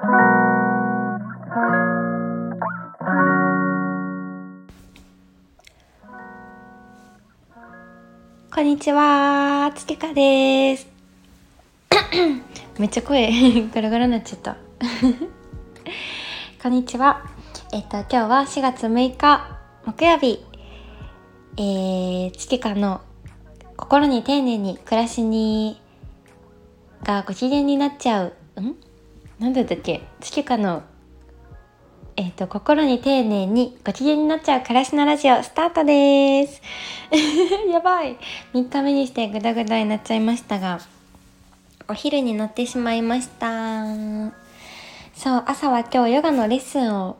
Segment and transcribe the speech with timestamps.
[0.00, 0.06] こ
[8.62, 10.88] んにちは、つけかです。
[12.80, 13.28] めっちゃ声
[13.74, 14.56] ガラガラになっちゃった。
[16.62, 17.22] こんにちは。
[17.74, 20.42] えっと、今日は4月6日木曜日。
[21.58, 23.02] えー、つけかの
[23.76, 25.78] 心に丁寧に暮らしに
[27.02, 28.32] がご機嫌になっちゃう。
[28.58, 28.89] ん？
[29.40, 30.02] なんだったっけ？
[30.20, 30.82] 月かの
[32.16, 36.60] えっ、ー、と、心に丁寧にご機嫌になっちゃう暮らしのラジオスタートです。
[37.72, 38.18] やばい。
[38.52, 40.80] 3日目にしてグダグダになっちゃいましたが、
[41.88, 43.86] お昼に乗ってしまいました。
[45.14, 47.16] そう、朝は今日ヨガのレッスンを、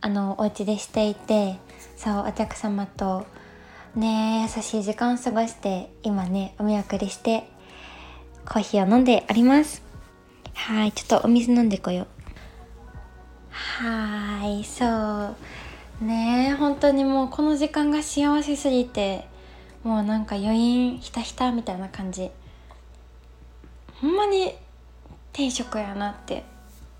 [0.00, 1.56] あの、お家でしていて、
[1.96, 3.26] そう、お客様と、
[3.96, 7.48] ね優しい時間を過ごして、今ね、お見送りして、
[8.46, 9.93] コーヒーを飲んでおります。
[10.54, 12.06] はい、ちょっとお水飲んでこよう。
[13.50, 14.84] はいそ
[16.00, 16.04] う。
[16.04, 19.28] ね本当にもうこの時間が幸せすぎて
[19.84, 22.30] もうなんか余韻ひたひたみたいな感じ。
[24.00, 24.54] ほんまに
[25.32, 26.44] 天職やなって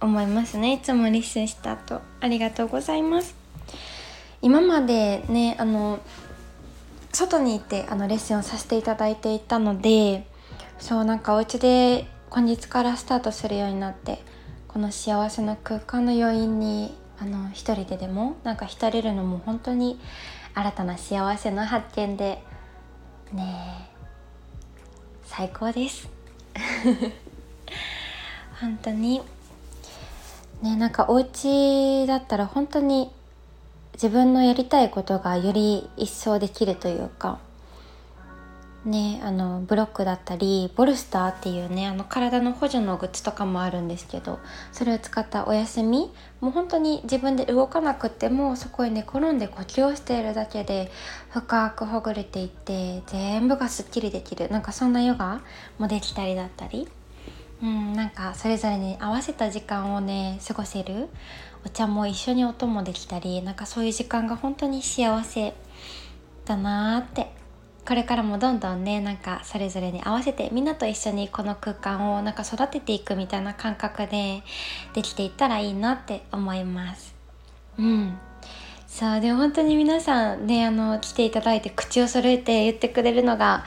[0.00, 0.74] 思いますね。
[0.74, 2.00] いつもレッスンした後。
[2.20, 3.34] ありがとうございます。
[4.40, 6.00] 今までねあの
[7.12, 10.26] 外に行ってあのレッスンをさせていただいていたので
[10.78, 14.22] そうなんかお家で今日からスタートするようになって
[14.66, 20.00] この幸せな空間の余韻にあの一人ででもなんか浸れるのも本当に
[20.54, 22.42] 新たな幸せの発見で
[23.34, 23.90] ね
[25.24, 26.08] 最高です。
[28.60, 29.20] 本当に。
[30.62, 33.12] ねなんかお家だったら本当に
[33.92, 37.40] 自分のやりたいことがより一層できるというか
[38.84, 44.40] ね、あのブロックだったりボルスターっていうねあの体の補助のグッズとかもあるんですけど
[44.72, 50.90] それを使ったお休みもう本当に自分で動かなくてもそこに寝転んで呼吸をしているだけで
[51.30, 55.42] 深くほぐれていって全部がすっきりできるなんかそんなヨガ
[55.78, 56.88] もできたりだったり、
[57.62, 61.08] うん、なんかそれぞれに合わせた時間をね過ごせる
[61.64, 65.54] お茶も一緒に音もできたりなんかそういう時間が本当に幸せ
[66.44, 67.41] だなーって
[67.86, 74.42] これからもどんどんねなんかそれぞれに合わせてみんなと一緒にこの空間をなんか育てていくみたいな感覚で
[74.94, 77.14] できていったらいいなって思います。
[77.78, 78.18] うん。
[78.86, 83.64] そうでも本当に皆さんねあの来ていただいて口を揃えて言ってくれるのが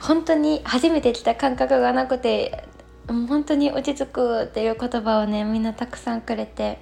[0.00, 2.64] 本当に初めて来た感覚がなくて
[3.06, 6.80] 本当に落ち着くっていう言葉をねみんなたくさんくれて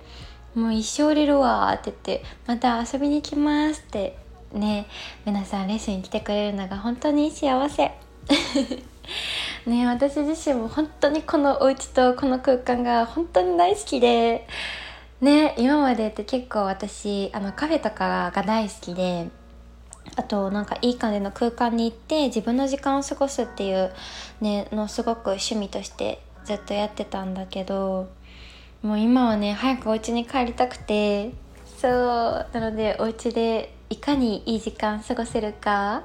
[0.55, 4.17] もう一生売れるわって言ってまた遊びに来ますって
[4.53, 4.87] ね
[5.25, 7.93] 皆さんレッスンに来てくれるのが本当に幸せ。
[9.67, 14.47] ね私自身も本当にこのお家とこの空間が本当に大好きで
[15.21, 19.29] ね今までって結構私あのカフェとかが大好きで
[20.17, 23.93] あとなんかいい感じの空間に行って自分の時間を過ごすっていう
[24.41, 28.11] ねのすごく趣味としてずっとやってたんだけど
[28.83, 31.31] もう今はね早くお家に帰りたくて
[31.79, 36.03] そうなのでお家でいかにいい時間過ごせるか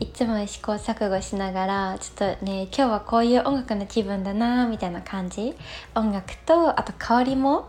[0.00, 5.54] いつも試行錯誤しながらちょっとね今日はこういう音楽の気分だなみたいな感じ。
[5.94, 7.68] 音楽とあと香りも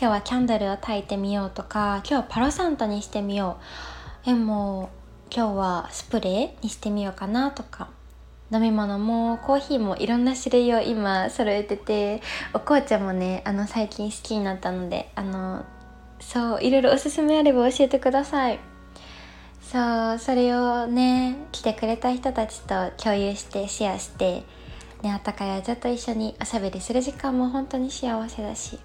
[0.00, 3.58] 今日はキャンドルを焚いてみようとか今日はパロサントにしてみよ
[4.22, 4.26] う。
[4.26, 4.90] でも
[5.34, 7.88] 今日はスプレーにしてみようかなとか。
[8.52, 12.22] 飲み物もコーヒーもいろんな種類を今揃えてて
[12.54, 15.66] お紅茶もねあの最近好きになったのであの
[16.18, 18.67] そういろいろおすすめあれば教えてください。
[19.70, 24.42] そうそれをね来てくれた人たちと共有してシェアして
[25.02, 28.78] ねあったかいずっと一緒におしゃべりする時間も本当に幸せだし。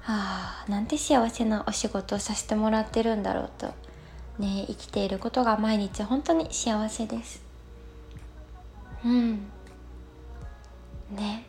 [0.00, 3.66] はあなんて幸せなお仕事をさせてもらってるんだろうと。
[4.38, 7.42] ね生きていることが毎日本当に幸せです。
[9.04, 9.32] うん。
[11.10, 11.44] ね。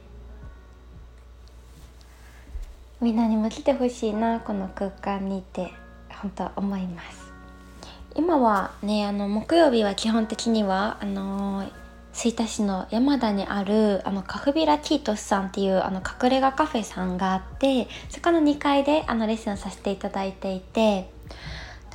[2.99, 5.71] みんなにも来てほしいなこの空間にって
[6.09, 7.24] 本当思います。
[8.15, 11.69] 今はねあの木曜日は基本的にはあの
[12.13, 21.09] 吹田市の山田にあるあのカフビラキートスさんっていうあの隠れ家カフェさんがあってそこの2階であのレッスンさせていただいていて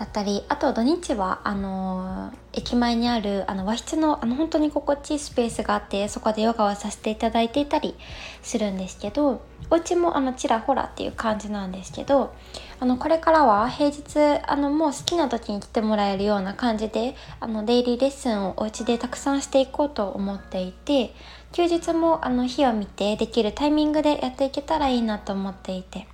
[0.01, 7.95] だったりあと土日はあの駅前にあるあの和室のあの本当に心地いいスペースがあってそこでヨガをさせていただいていたり
[8.41, 12.35] するんですけどお家もあのちらほらっていう感じなんですけど
[12.81, 21.13] あのこれからは平日あのもう好きな時に来てもらえるような感じであのデイリーレッスンをお家でたくさんしていこうと思っていて
[21.53, 26.07] 休日もあの日を見てできるタイミングでやっていけたらいいなと思っていて。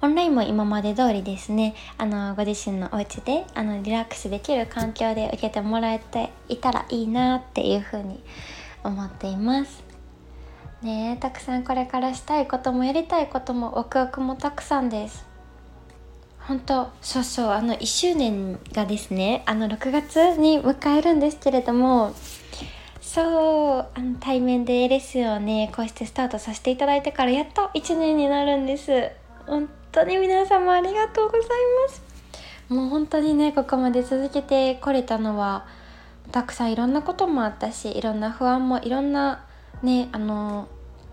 [0.00, 8.22] オンラインも今まで通りですねあのご自身のお家であのリラックスできる環境で受けてもらえていたらいいなっていうふうに
[8.84, 9.82] 思っています。
[10.82, 15.26] ねたくさんこれからしたいこともやりたいこともワクワクもたくさんです。
[16.38, 22.14] 本当そうそうあの1周年がですねあの6月に迎えるんですけれども
[23.00, 29.10] そうあの対面でレッスンをねこうしてスタートさせていただいてからやっと1年になるんです。
[29.46, 31.48] 本当に皆様ありがとうござい
[31.86, 32.02] ます。
[32.68, 35.66] もう本当にねここまで続けてこれたのは
[36.32, 39.44] たくさんいろんなこともあったしいろんな不安もいろんな
[39.82, 40.68] ねあの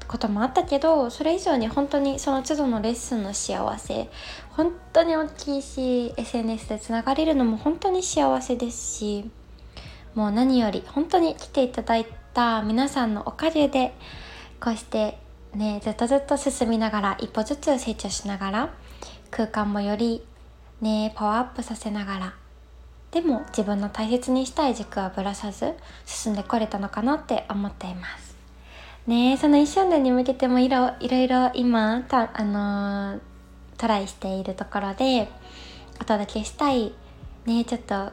[0.07, 4.10] こともあったけどそれ以上に本当にその都度のレッスンの幸せ
[4.51, 9.31] 本当に大きいし SNS でつながれるのも本当に幸せですし
[10.13, 13.94] もう何より本当に来ていただいた皆さんのおかげで
[14.60, 15.18] こうして
[15.56, 18.74] ねずっとずっと進みながら一歩ずつ成長しながら
[19.31, 20.25] 空間もより
[20.81, 22.34] ねパワーアップさせながら
[23.12, 25.74] でも自分の大切にしたい軸はぶらさず
[26.06, 28.36] 進んでこれたのかなって思っています。
[29.07, 33.19] ねその1周年に向けてもいろいろいろ今たあのー、
[33.78, 35.30] トライしているところで
[36.02, 36.94] お届けしたい
[37.46, 38.12] ねちょっと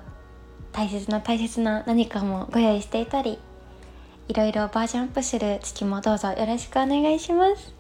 [0.71, 3.39] 大切な大切な何かもご用意していたり
[4.29, 7.75] いろいろバージョンアップする月もどうぞよろしくお願いします。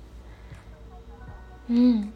[1.70, 2.12] うん。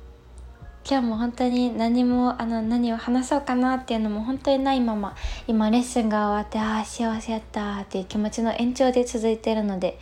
[0.88, 5.16] 今日も本当に何もあの何を話そうかなっていうのも本当にないまま
[5.48, 9.98] 今レッスンが終わってああ幸せやったっていう気持ちの延長で続いてるので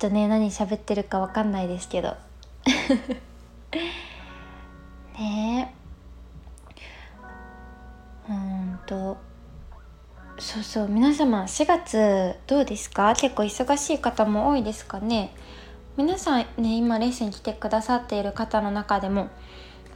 [0.00, 2.16] ちょっとね何喋ってるか分かんないですけど。
[5.16, 5.45] ねえ。
[10.56, 13.14] そうそう皆様4月どうですか？
[13.14, 15.34] 結構忙しい方も多いですかね？
[15.98, 19.28] 皆さんね今レッスン来てくださっている方の中でも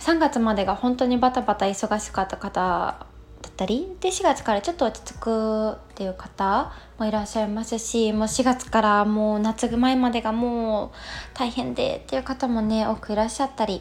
[0.00, 3.06] 3月までが本当にバタバタ忙しかった方だ
[3.48, 10.90] ったりで4月からちょっと落ち着くっていう方もいらっしゃいますしもう4月からもう夏前までがもう
[11.32, 13.80] 大変でっていう方もね多くいらっしゃったり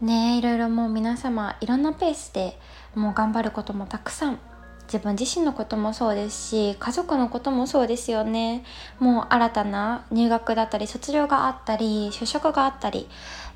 [0.00, 2.58] ねいろいろもう皆様いろんなペースで
[2.94, 4.38] もう頑張ることもたくさん
[4.86, 8.64] 自分自身のこともそうですし家族のこともそうですよね。
[8.98, 13.08] もう新たな入学だったり卒業があったり就職があったり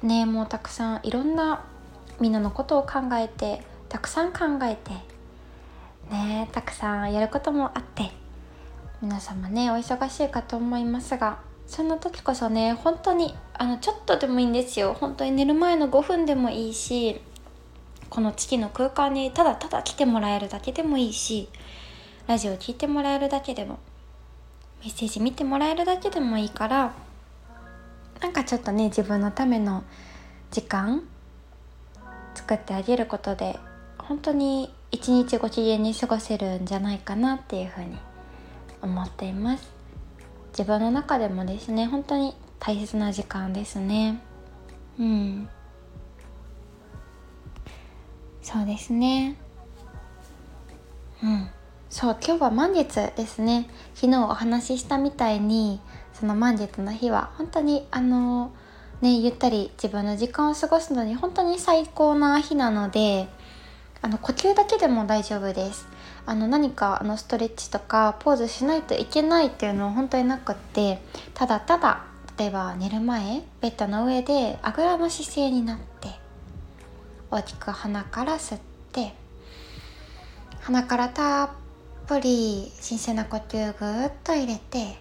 [0.02, 1.64] ねもうたくさんいろんな
[2.20, 4.92] みんなのことを考えてたくさん考えて
[6.10, 8.10] ねたくさんやることもあって
[9.00, 14.94] 皆様ねお忙しいかと思いますがそんな時こそね本当にあのちょっとでもいいんですよ。
[14.98, 17.20] 本当に寝る前の5分でもいいし
[18.10, 21.48] この月の空間にただただ来てもらえるだけでもいいし
[22.26, 23.78] ラジオ聴いてもらえるだけでも
[24.82, 26.92] メッセージ見てもらえるだけでもいいから
[28.20, 29.84] なんかちょっとね自分のための
[30.50, 31.04] 時間
[32.34, 33.58] 作ってあげることで
[33.98, 37.96] 本当に一日ご機嫌に過ごせるんじゃないかなっていうふうに
[38.82, 39.70] 思っています。
[40.50, 44.20] 自分の中でもですね本当に大切な時間ですね。
[44.98, 45.48] うん。
[48.42, 49.37] そうですね。
[51.22, 51.50] うん。
[51.90, 53.69] そう今日は満月ですね。
[53.94, 55.81] 昨日お話ししたみたいに
[56.12, 58.52] その満月の日は本当にあの
[59.00, 63.28] ねゆったり自分の時間を過ごすのに本当に最高な日なので
[64.02, 65.88] あの呼吸だけでも大丈夫です。
[66.26, 71.02] あの何かあのストレッチとかポーズしないといけないっていうのは本当になくって
[71.35, 72.04] ただただ
[72.38, 76.19] 例えば寝る前ベッドの上であぐらの姿勢になって
[77.32, 78.60] 大きく鼻から吸っ
[78.90, 79.14] て
[80.62, 81.50] 鼻からたっ
[82.08, 84.99] ぷり新鮮な呼吸ぐっと入れて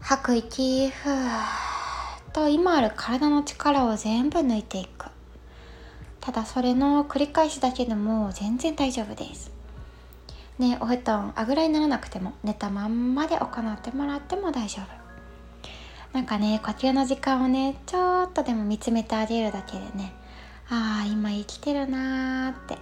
[0.00, 5.06] 吐く息ふーっと今ある体の力を全部抜いていく。
[6.20, 9.52] ただそれの繰り返しだけでも全然大丈夫です。
[10.58, 14.86] ねお布団あぐらにならなくても寝たまんまで行ってもらっても大丈夫。
[16.12, 20.12] なんかね呼吸の時間をねちょっとでも見つめてあげるだけでね
[20.70, 22.78] ああ今生きてるなーって。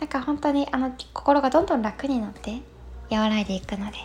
[0.00, 2.62] なんか本当にあの心がどんどん楽になって
[3.10, 3.98] 和らいでいくので。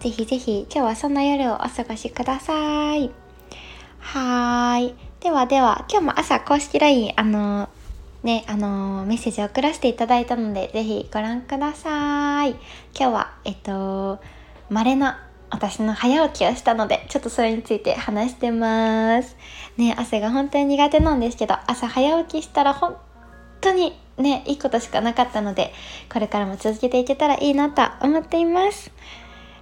[0.00, 3.10] ぜひぜひ今日はそんな夜をお過ごしください。
[3.98, 4.94] はーい。
[5.20, 7.68] ではでは今日も朝公式 LINE あの
[8.22, 12.50] ね、あのー、メッセージを送らせていただいたので、ぜひご覧ください。
[12.50, 12.58] 今
[12.92, 14.18] 日は、えっと、
[14.70, 19.36] 稀な私の早起きをしたので、ちょっとそれについて話してます。
[19.76, 22.96] ね、朝が本当に苦手なんですけど、朝早起きしたら本
[23.60, 25.72] 当にね、いいことしかなかったので、
[26.12, 28.90] これからも続けていけたらいいなと思っています。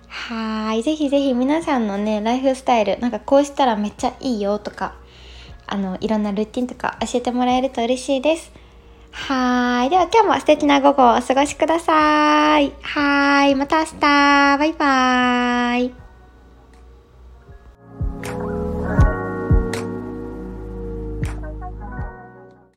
[0.09, 0.83] はい。
[0.83, 4.95] ぜひぜひ皆さんのね、ライフスタイル、なんかこうしたらめっちゃいいよとか、
[5.67, 8.53] あの、いろんなルーティンとか教えてもらえると嬉しいです。
[9.17, 9.91] はい。
[9.91, 12.73] では今日も素敵な午後をお過ごしください。
[12.83, 13.55] はい。
[13.55, 14.01] また明日。
[14.01, 16.06] バイバーイ。